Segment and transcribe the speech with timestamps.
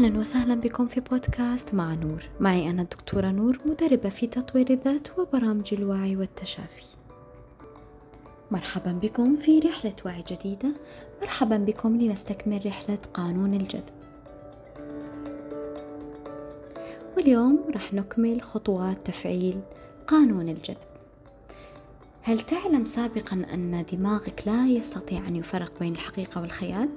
[0.00, 2.28] أهلا وسهلا بكم في بودكاست مع نور.
[2.40, 6.84] معي أنا الدكتورة نور مدربة في تطوير الذات وبرامج الوعي والتشافي.
[8.50, 10.68] مرحبا بكم في رحلة وعي جديدة.
[11.22, 13.94] مرحبا بكم لنستكمل رحلة قانون الجذب.
[17.16, 19.60] واليوم راح نكمل خطوات تفعيل
[20.06, 20.89] قانون الجذب.
[22.22, 26.88] هل تعلم سابقا أن دماغك لا يستطيع أن يفرق بين الحقيقة والخيال؟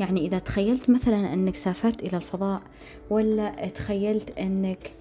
[0.00, 2.62] يعني إذا تخيلت مثلا أنك سافرت إلى الفضاء
[3.10, 4.92] ولا تخيلت أنك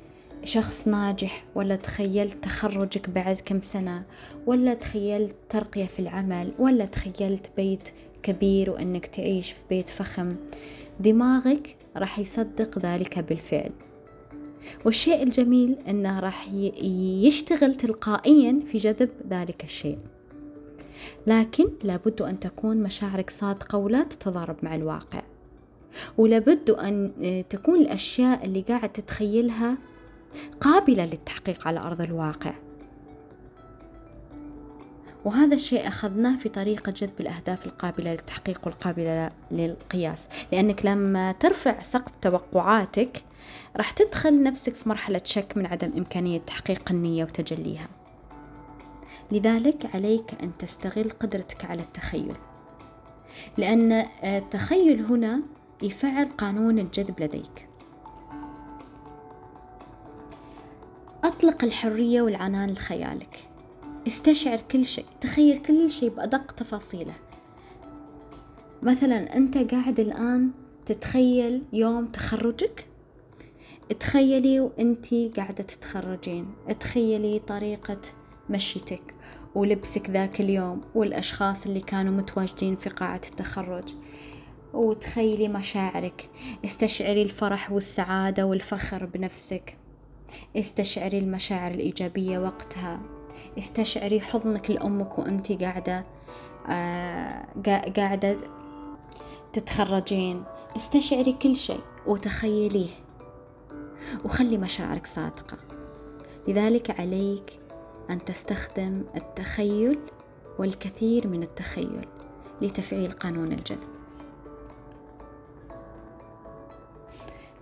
[0.43, 4.03] شخص ناجح ولا تخيلت تخرجك بعد كم سنة
[4.45, 7.89] ولا تخيلت ترقية في العمل ولا تخيلت بيت
[8.23, 10.35] كبير وأنك تعيش في بيت فخم
[10.99, 13.71] دماغك راح يصدق ذلك بالفعل
[14.85, 16.47] والشيء الجميل أنه راح
[17.23, 19.97] يشتغل تلقائيا في جذب ذلك الشيء.
[21.27, 25.23] لكن لابد أن تكون مشاعرك صادقة ولا تتضارب مع الواقع.
[26.17, 27.11] ولابد أن
[27.49, 29.77] تكون الأشياء اللي قاعد تتخيلها
[30.61, 32.53] قابلة للتحقيق على أرض الواقع.
[35.25, 40.27] وهذا الشيء أخذناه في طريقة جذب الأهداف القابلة للتحقيق والقابلة للقياس.
[40.51, 43.23] لأنك لما ترفع سقف توقعاتك
[43.77, 47.87] راح تدخل نفسك في مرحلة شك من عدم إمكانية تحقيق النية وتجليها.
[49.31, 52.35] لذلك عليك أن تستغل قدرتك على التخيل.
[53.57, 53.91] لأن
[54.23, 55.41] التخيل هنا
[55.81, 57.67] يفعل قانون الجذب لديك.
[61.23, 63.54] أطلق الحرية والعنان لخيالك.
[64.07, 65.05] استشعر كل شيء.
[65.21, 67.13] تخيل كل شيء بأدق تفاصيله.
[68.83, 70.51] مثلا أنت قاعد الآن
[70.85, 72.87] تتخيل يوم تخرجك.
[73.99, 76.45] تخيلي وانتي قاعدة تتخرجين.
[76.79, 78.01] تخيلي طريقة
[78.49, 79.15] مشيتك
[79.55, 83.93] ولبسك ذاك اليوم والأشخاص اللي كانوا متواجدين في قاعة التخرج.
[84.73, 86.29] وتخيلي مشاعرك.
[86.65, 89.77] استشعري الفرح والسعادة والفخر بنفسك.
[90.57, 93.14] استشعري المشاعر الإيجابية وقتها.
[93.57, 96.05] استشعري حضنك لأمك وأنتي قاعدة
[96.69, 97.45] آه
[97.97, 98.37] قاعدة
[99.53, 100.43] تتخرجين.
[100.77, 102.89] استشعري كل شيء وتخيليه
[104.25, 105.57] وخلي مشاعرك صادقة.
[106.47, 107.59] لذلك عليك
[108.09, 109.99] أن تستخدم التخيل
[110.59, 112.07] والكثير من التخيل
[112.61, 113.95] لتفعيل قانون الجذب.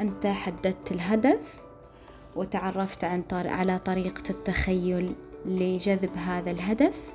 [0.01, 1.61] أنت حددت الهدف
[2.35, 3.47] وتعرفت عن طر...
[3.47, 5.15] على طريقة التخيل
[5.45, 7.13] لجذب هذا الهدف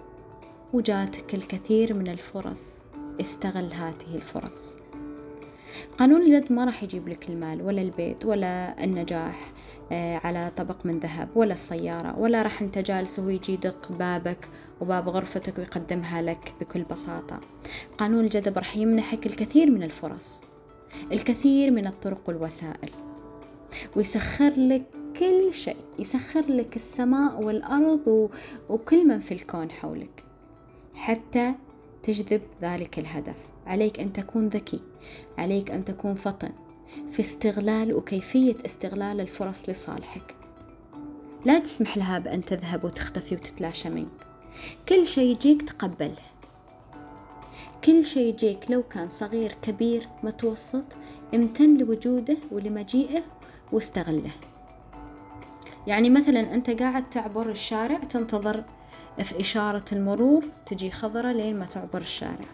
[0.73, 2.83] وجاتك الكثير من الفرص.
[3.21, 4.77] استغل هذه الفرص.
[5.99, 9.53] قانون الجد ما راح يجيب لك المال ولا البيت ولا النجاح
[9.93, 14.49] آه، على طبق من ذهب ولا السيارة ولا راح انت جالس وهو يجي يدق بابك
[14.81, 17.41] وباب غرفتك ويقدمها لك بكل بساطة.
[17.99, 20.43] قانون الجذب راح يمنحك الكثير من الفرص
[21.13, 22.91] الكثير من الطرق والوسائل
[23.97, 28.31] ويسخر لك كل شيء يسخر لك السماء والأرض
[28.69, 30.25] وكل من في الكون حولك.
[30.95, 31.55] حتى
[32.03, 33.37] تجذب ذلك الهدف.
[33.67, 34.81] عليك أن تكون ذكي.
[35.39, 36.51] عليك أن تكون فطن.
[37.11, 40.35] في استغلال وكيفية استغلال الفرص لصالحك.
[41.45, 44.27] لا تسمح لها بأن تذهب وتختفي وتتلاشى منك.
[44.89, 46.29] كل شيء يجيك تقبله.
[47.85, 50.85] كل شيء يجيك لو كان صغير كبير متوسط
[51.35, 53.23] امتن لوجوده ولمجيئه
[53.73, 54.33] واستغله.
[55.87, 58.65] يعني مثلا أنت قاعد تعبر الشارع تنتظر
[59.23, 62.49] في إشارة المرور تجي خضرة لين ما تعبر الشارع.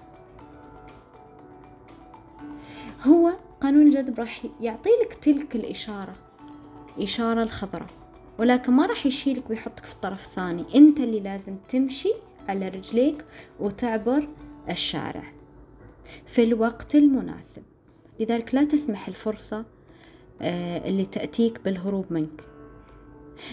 [3.03, 6.15] هو قانون الجذب راح يعطي لك تلك الإشارة
[6.99, 7.89] إشارة الخضراء
[8.39, 10.65] ولكن ما راح يشيلك ويحطك في الطرف الثاني.
[10.75, 12.13] أنت اللي لازم تمشي
[12.49, 13.25] على رجليك
[13.61, 14.29] وتعبر
[14.71, 15.33] الشارع
[16.27, 17.63] في الوقت المناسب.
[18.21, 19.65] لذلك لا تسمح الفرصة
[20.43, 22.54] آه، اللي تأتيك بالهروب منك.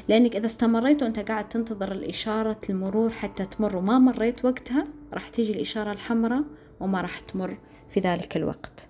[0.08, 5.52] لأنك إذا استمريت وأنت قاعد تنتظر الإشارة المرور حتى تمر وما مريت وقتها راح تيجي
[5.52, 6.44] الإشارة الحمراء
[6.80, 7.58] وما راح تمر
[7.90, 8.90] في ذلك الوقت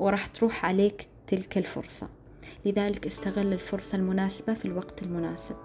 [0.00, 2.08] وراح تروح عليك تلك الفرصة.
[2.64, 5.56] لذلك استغل الفرصة المناسبة في الوقت المناسب.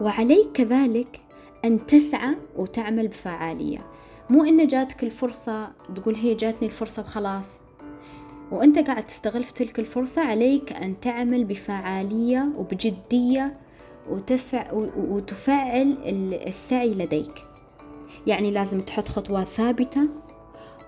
[0.00, 1.20] وعليك كذلك
[1.64, 3.86] أن تسعى وتعمل بفعالية.
[4.30, 7.59] مو إن جاتك الفرصة تقول هي جاتني الفرصة وخلاص.
[8.50, 13.56] وأنت قاعد تستغل في تلك الفرصة عليك أن تعمل بفعالية وبجدية
[14.10, 15.96] وتفع وتفعل
[16.46, 17.44] السعي لديك.
[18.26, 20.08] يعني لازم تحط خطوات ثابتة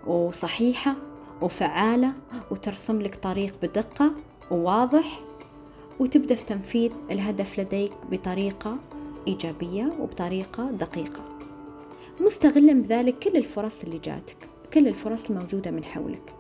[0.07, 0.95] وصحيحة
[1.43, 2.13] وفعالة
[2.51, 4.11] وترسم لك طريق بدقة
[4.51, 5.21] وواضح
[6.01, 8.77] وتبدأ في تنفيذ الهدف لديك بطريقة
[9.29, 11.25] إيجابية وبطريقة دقيقة.
[12.21, 16.33] مستغلا بذلك كل الفرص اللي جاتك كل الفرص الموجودة من حولك.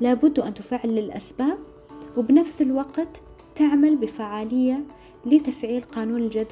[0.00, 1.58] لابد أن تفعل الأسباب
[2.16, 3.22] وبنفس الوقت
[3.54, 4.84] تعمل بفعالية
[5.26, 6.46] لتفعيل قانون الجذب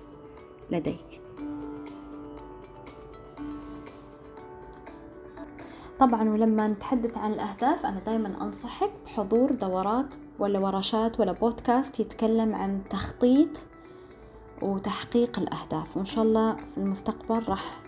[0.71, 1.21] لديك.
[5.99, 12.55] طبعا ولما نتحدث عن الأهداف أنا دايما أنصحك بحضور دورات ولا ورشات ولا بودكاست يتكلم
[12.55, 13.49] عن تخطيط
[14.63, 15.97] وتحقيق الأهداف.
[15.97, 17.81] وإن شاء الله في المستقبل راح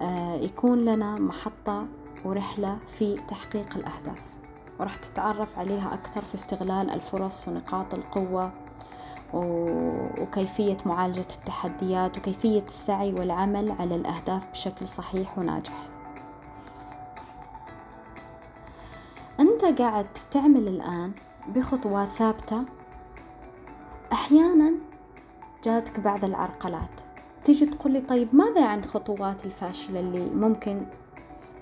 [0.00, 1.86] آه، يكون لنا محطة
[2.24, 4.35] ورحلة في تحقيق الأهداف.
[4.80, 8.52] وراح تتعرف عليها أكثر في استغلال الفرص ونقاط القوة
[9.34, 15.88] وكيفية معالجة التحديات وكيفية السعي والعمل على الأهداف بشكل صحيح وناجح.
[19.40, 21.12] أنت قاعد تعمل الآن
[21.48, 22.64] بخطوات ثابتة.
[24.12, 24.72] أحيانا
[25.64, 27.00] جاتك بعض العرقلات.
[27.44, 30.86] تيجي تقول لي طيب ماذا عن خطوات الفاشلة اللي ممكن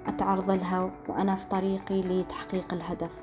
[0.06, 3.22] أتعرض لها وأنا في طريقي لتحقيق الهدف.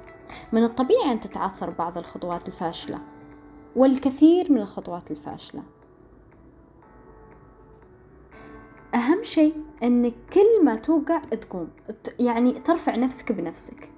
[0.51, 2.99] من الطبيعي أن تتعثر بعض الخطوات الفاشلة
[3.75, 5.63] والكثير من الخطوات الفاشلة.
[8.95, 11.69] أهم شيء أنك كل ما توقع تقوم
[12.19, 13.91] يعني ترفع نفسك بنفسك.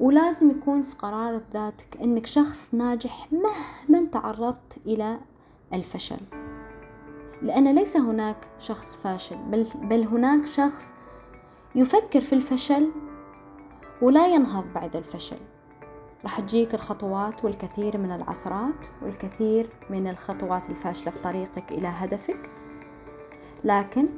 [0.00, 5.20] ولازم يكون في قرارة ذاتك أنك شخص ناجح مهما تعرضت إلى
[5.72, 6.41] الفشل.
[7.42, 10.94] لأن ليس هناك شخص فاشل بل, بل هناك شخص
[11.74, 12.90] يفكر في الفشل
[14.02, 15.38] ولا ينهض بعد الفشل.
[16.24, 22.50] راح تجيك الخطوات والكثير من العثرات والكثير من الخطوات الفاشلة في طريقك إلى هدفك
[23.64, 24.08] لكن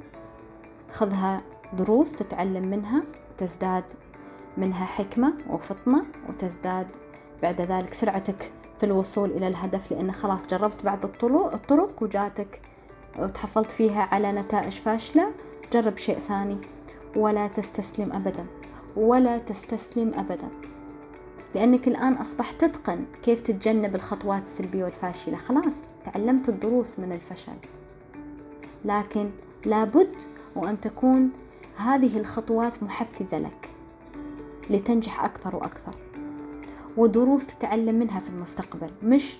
[0.90, 1.42] خذها
[1.72, 3.84] دروس تتعلم منها وتزداد
[4.56, 6.96] منها حكمة وفطنة وتزداد
[7.42, 12.60] بعد ذلك سرعتك في الوصول إلى الهدف لأن خلاص جربت بعض الطرق وجاتك
[13.18, 15.32] وتحصلت فيها على نتائج فاشلة
[15.72, 16.58] جرب شيء ثاني.
[17.16, 18.46] ولا تستسلم أبدا.
[18.96, 20.48] ولا تستسلم أبدا.
[21.54, 25.36] لأنك الآن أصبحت تتقن كيف تتجنب الخطوات السلبية والفاشلة.
[25.36, 25.74] خلاص
[26.04, 27.56] تعلمت الدروس من الفشل.
[28.84, 29.30] لكن
[29.64, 30.22] لابد
[30.56, 31.30] وأن تكون
[31.76, 33.68] هذه الخطوات محفزة لك
[34.70, 35.94] لتنجح أكثر وأكثر.
[36.96, 39.36] ودروس تتعلم منها في المستقبل مش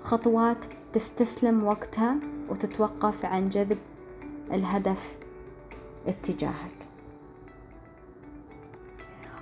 [0.00, 2.16] خطوات تستسلم وقتها
[2.48, 3.78] وتتوقف عن جذب
[4.52, 5.18] الهدف
[6.06, 6.88] اتجاهك.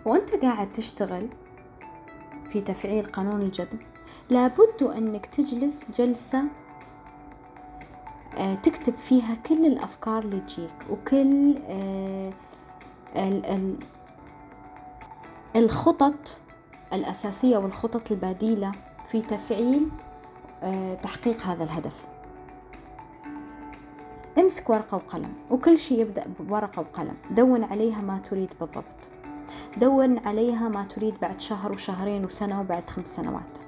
[0.04, 1.28] وأنت قاعد تشتغل
[2.46, 3.80] في تفعيل قانون الجذب
[4.30, 6.44] لابد أنك تجلس جلسة
[8.36, 12.32] آه، تكتب فيها كل الأفكار اللي تجيك وكل آه،
[15.56, 16.40] الخطط
[16.92, 18.72] الأساسية والخطط البديلة
[19.04, 19.88] في تفعيل
[21.02, 22.08] تحقيق هذا الهدف.
[24.38, 27.16] امسك ورقة وقلم وكل شيء يبدأ بورقة وقلم.
[27.30, 29.10] دون عليها ما تريد بالضبط.
[29.76, 33.58] دون عليها ما تريد بعد شهر وشهرين وسنة وبعد خمس سنوات.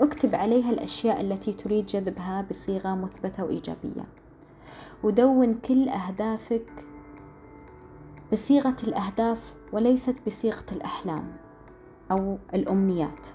[0.00, 4.04] واكتب عليها الأشياء التي تريد جذبها بصيغة مثبتة وإيجابية.
[5.02, 6.86] ودون كل أهدافك
[8.32, 11.36] بصيغة الأهداف وليست بصيغة الأحلام
[12.10, 13.26] أو الأمنيات.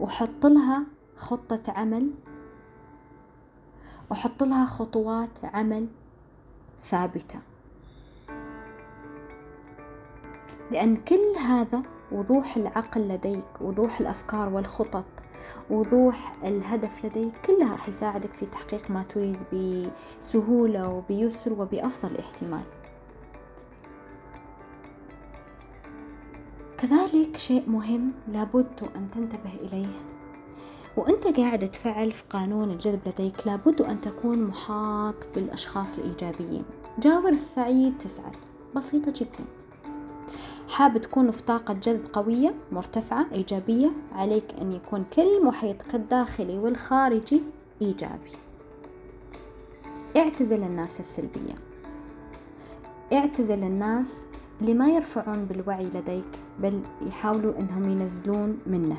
[0.00, 0.86] وحط لها
[1.16, 2.10] خطة عمل
[4.10, 5.88] وحط لها خطوات عمل
[6.82, 7.38] ثابتة.
[10.70, 15.04] لأن كل هذا وضوح العقل لديك وضوح الأفكار والخطط
[15.70, 22.64] وضوح الهدف لديك كلها راح يساعدك في تحقيق ما تريد بسهولة وبيسر وبأفضل احتمال.
[26.78, 30.11] كذلك شيء مهم لابد أن تنتبه إليه.
[30.96, 36.64] وأنت قاعد تفعل في قانون الجذب لديك لابد أن تكون محاط بالأشخاص الإيجابيين.
[36.98, 38.36] جاور السعيد تسعد
[38.76, 39.44] بسيطة جدا.
[40.68, 47.42] حاب تكون في طاقة جذب قوية مرتفعة إيجابية؟ عليك أن يكون كل محيطك الداخلي والخارجي
[47.82, 48.32] إيجابي.
[50.16, 51.54] اعتزل الناس السلبية.
[53.12, 54.24] اعتزل الناس
[54.60, 58.96] اللي ما يرفعون بالوعي لديك بل يحاولوا إنهم ينزلون منه.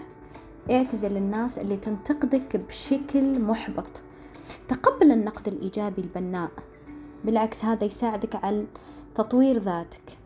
[0.71, 4.01] اعتزل الناس اللي تنتقدك بشكل محبط.
[4.67, 6.51] تقبل النقد الإيجابي البناء
[7.25, 8.65] بالعكس هذا يساعدك على
[9.15, 10.17] تطوير ذاتك.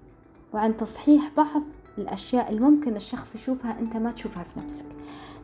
[0.53, 1.62] وعن تصحيح بعض
[1.98, 4.86] الأشياء اللي ممكن الشخص يشوفها أنت ما تشوفها في نفسك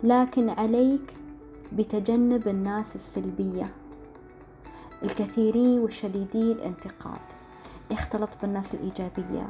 [0.03, 1.13] لكن عليك
[1.73, 3.69] بتجنب الناس السلبية.
[5.03, 7.21] الكثيرين والشديدي الانتقاد.
[7.91, 9.49] اختلط بالناس الإيجابية.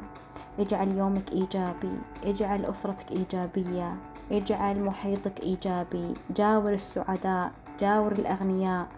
[0.58, 1.98] اجعل يومك إيجابي.
[2.24, 3.96] اجعل أسرتك إيجابية.
[4.30, 6.14] اجعل محيطك إيجابي.
[6.36, 8.88] جاور السعداء جاور الأغنياء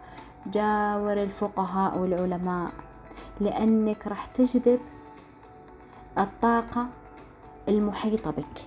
[0.47, 2.73] جاور الفقهاء والعلماء.
[3.41, 4.81] لأنك راح تجذب
[6.19, 6.89] الطاقة
[7.69, 8.59] المحيطة بك.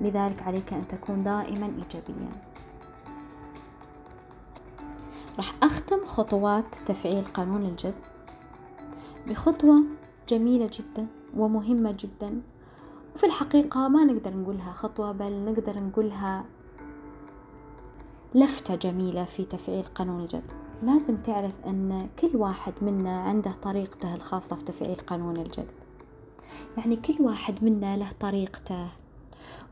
[0.00, 2.32] لذلك عليك أن تكون دائما إيجابيا.
[5.36, 7.94] راح أختم خطوات تفعيل قانون الجذب
[9.26, 9.82] بخطوة
[10.28, 11.06] جميلة جدا
[11.36, 12.40] ومهمة جدا.
[13.14, 16.44] وفي الحقيقة ما نقدر نقولها خطوة بل نقدر نقولها
[18.34, 20.50] لفتة جميلة في تفعيل قانون الجذب.
[20.82, 25.74] لازم تعرف أن كل واحد منا عنده طريقته الخاصة في تفعيل قانون الجذب.
[26.76, 28.88] يعني كل واحد منا له طريقته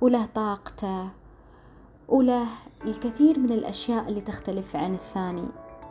[0.00, 1.08] وله طاقته
[2.08, 2.46] وله
[2.84, 5.49] الكثير من الأشياء اللي تختلف عن الثاني.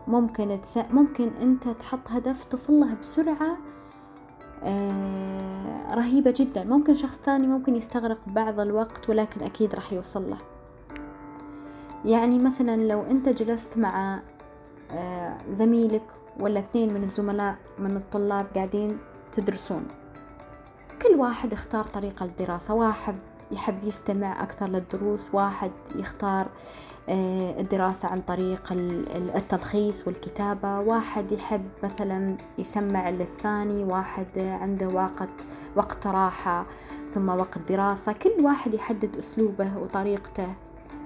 [0.07, 0.77] ممكن تس...
[0.77, 3.57] ممكن أنت تحط هدف تصل له بسرعة
[5.95, 6.63] رهيبة جدا.
[6.63, 10.37] ممكن شخص ثاني ممكن يستغرق بعض الوقت ولكن أكيد راح يوصل له.
[12.05, 14.19] يعني مثلا لو أنت جلست مع
[14.91, 16.03] آه زميلك
[16.39, 18.97] ولا اثنين من الزملاء من الطلاب قاعدين
[19.31, 19.87] تدرسون.
[21.01, 22.73] كل واحد اختار طريقة الدراسة.
[22.73, 23.15] واحد
[23.51, 26.47] يحب يستمع أكثر للدروس واحد يختار
[27.09, 28.73] آه، الدراسة عن طريق
[29.35, 36.65] التلخيص والكتابة واحد يحب مثلا يسمع للثاني واحد عنده وقت وقت راحة
[37.13, 40.53] ثم وقت دراسة كل واحد يحدد أسلوبه وطريقته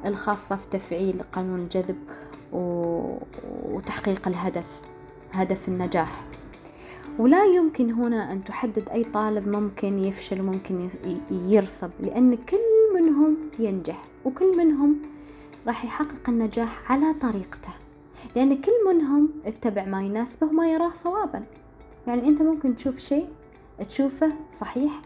[0.05, 1.97] الخاصة في تفعيل قانون الجذب
[3.71, 4.81] وتحقيق الهدف
[5.31, 6.25] هدف النجاح.
[7.19, 10.89] ولا يمكن هنا أن تحدد أي طالب ممكن يفشل وممكن
[11.31, 12.57] يرسب لأن كل
[12.95, 15.01] منهم ينجح وكل منهم
[15.67, 17.74] راح يحقق النجاح على طريقته.
[18.36, 21.43] لأن كل منهم اتبع ما يناسبه وما يراه صوابا.
[22.07, 23.27] يعني أنت ممكن تشوف شيء
[23.89, 25.01] تشوفه صحيح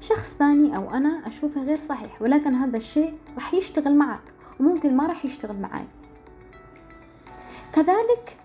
[0.00, 4.22] شخص ثاني أو أنا أشوفه غير صحيح ولكن هذا الشيء راح يشتغل معك
[4.60, 5.84] وممكن ما راح يشتغل معاي.
[7.72, 8.38] كذلك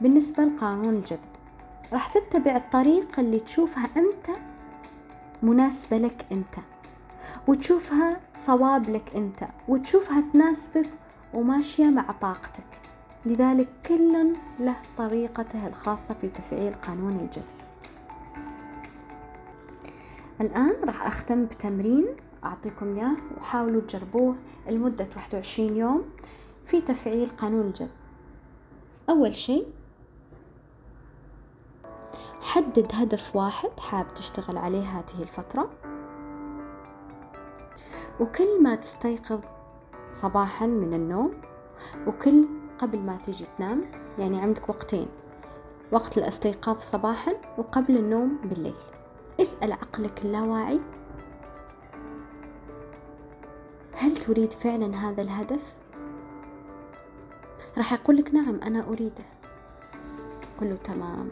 [0.00, 1.35] بالنسبة لقانون الجذب.
[1.92, 4.30] راح تتبع الطريقة اللي تشوفها أنت
[5.42, 6.54] مناسبة لك أنت
[7.48, 10.90] وتشوفها صواب لك أنت وتشوفها تناسبك
[11.34, 12.80] وماشية مع طاقتك.
[13.26, 17.56] لذلك كل له طريقته الخاصة في تفعيل قانون الجذب.
[20.40, 22.06] الآن راح أختم بتمرين
[22.44, 24.36] أعطيكم إياه وحاولوا تجربوه
[24.70, 26.04] لمدة 21 يوم
[26.64, 27.90] في تفعيل قانون الجذب.
[29.08, 29.66] أول شيء
[32.56, 35.70] حدد هدف واحد حاب تشتغل عليه هذه الفترة.
[38.20, 39.40] وكل ما تستيقظ
[40.10, 41.34] صباحا من النوم
[42.06, 42.48] وكل
[42.78, 43.84] قبل ما تيجي تنام
[44.18, 45.08] يعني عندك وقتين.
[45.92, 48.80] وقت الاستيقاظ صباحا وقبل النوم بالليل.
[49.40, 50.80] اسأل عقلك اللاواعي.
[53.92, 55.74] هل تريد فعلا هذا الهدف؟
[57.78, 59.24] راح يقول لك نعم أنا أريده.
[60.60, 61.30] قل له تمام.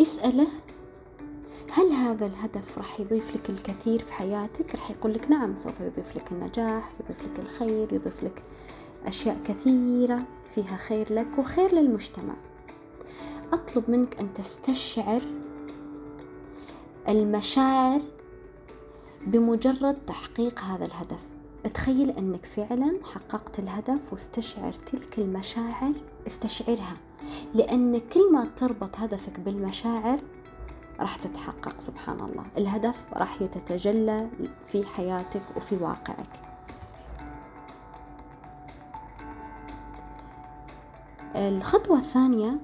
[0.00, 0.46] اسأله
[1.70, 6.16] هل هذا الهدف راح يضيف لك الكثير في حياتك؟ راح يقول لك نعم سوف يضيف
[6.16, 8.42] لك النجاح يضيف لك الخير يضيف لك
[9.06, 12.34] أشياء كثيرة فيها خير لك وخير للمجتمع.
[13.52, 15.22] أطلب منك أن تستشعر
[17.08, 18.00] المشاعر
[19.26, 21.22] بمجرد تحقيق هذا الهدف.
[21.74, 25.92] تخيل أنك فعلا حققت الهدف واستشعر تلك المشاعر
[26.26, 26.96] استشعرها.
[27.54, 30.20] لأن كل ما تربط هدفك بالمشاعر
[31.00, 32.44] راح تتحقق سبحان الله.
[32.58, 34.28] الهدف راح يتجلى
[34.66, 36.40] في حياتك وفي واقعك.
[41.36, 42.58] الخطوة الثانية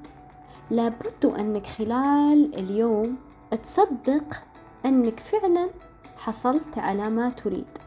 [0.71, 3.17] لابد أنك خلال اليوم
[3.63, 4.43] تصدق
[4.87, 5.71] أنك فعلا
[6.17, 7.79] حصلت على ما تريد.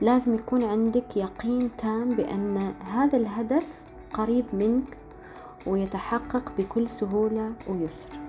[0.00, 4.98] لازم يكون عندك يقين تام بأن هذا الهدف قريب منك
[5.66, 8.20] ويتحقق بكل سهولة ويسر.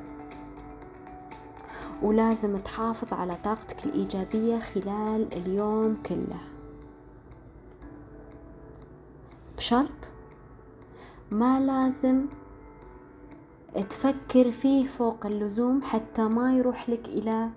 [2.01, 6.39] ولازم تحافظ على طاقتك الإيجابية خلال اليوم كله.
[9.57, 10.11] بشرط
[11.31, 12.25] ما لازم
[13.89, 17.49] تفكر فيه فوق اللزوم حتى ما يروح لك إلى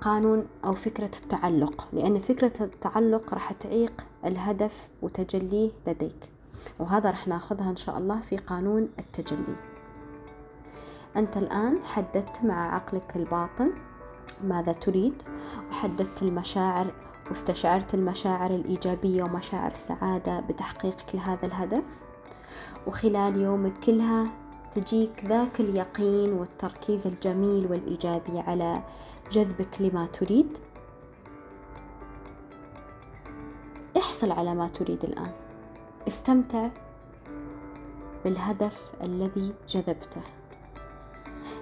[0.00, 6.35] قانون أو فكرة التعلق لأن فكرة التعلق راح تعيق الهدف وتجليه لديك.
[6.78, 9.56] وهذا راح ناخذها إن شاء الله في قانون التجلي.
[11.16, 13.72] أنت الآن حددت مع عقلك الباطن
[14.44, 15.22] ماذا تريد
[15.70, 16.94] وحددت المشاعر
[17.28, 22.04] واستشعرت المشاعر الإيجابية ومشاعر السعادة بتحقيقك لهذا الهدف.
[22.86, 24.26] وخلال يومك كلها
[24.70, 28.82] تجيك ذاك اليقين والتركيز الجميل والإيجابي على
[29.32, 30.58] جذبك لما تريد.
[33.96, 35.32] احصل على ما تريد الآن.
[36.08, 36.68] استمتع
[38.24, 40.20] بالهدف الذي جذبته.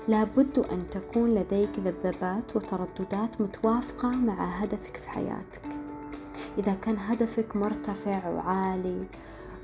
[0.08, 5.66] لابد أن تكون لديك ذبذبات وترددات متوافقة مع هدفك في حياتك.
[6.58, 9.06] إذا كان هدفك مرتفع وعالي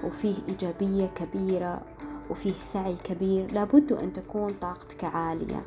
[0.04, 1.82] وفيه إيجابية كبيرة
[2.30, 5.62] وفيه سعي كبير لابد أن تكون طاقتك عالية.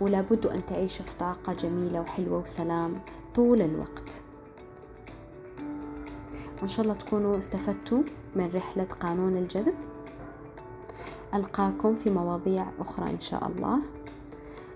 [0.00, 3.00] ولابد أن تعيش في طاقة جميلة وحلوة وسلام
[3.34, 4.22] طول الوقت.
[6.58, 8.02] وإن شاء الله تكونوا استفدتوا
[8.36, 9.74] من رحلة قانون الجذب.
[11.34, 13.78] ألقاكم في مواضيع أخرى إن شاء الله.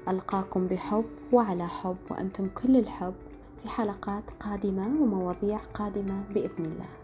[0.09, 3.15] ألقاكم بحب وعلى حب وأنتم كل الحب
[3.63, 7.02] في حلقات قادمة ومواضيع قادمة بإذن الله.